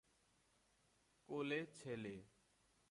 কোলে 1.29 1.59
ছেলে। 1.73 2.15